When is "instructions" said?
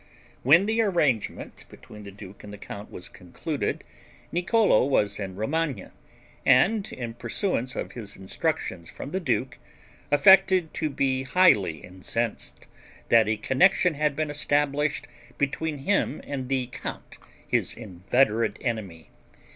8.15-8.89